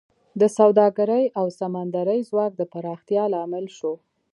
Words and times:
د 0.39 0.43
سوداګرۍ 0.57 1.25
او 1.39 1.45
سمندري 1.59 2.19
ځواک 2.29 2.51
د 2.57 2.61
پراختیا 2.71 3.23
لامل 3.33 3.65
شو 3.77 3.93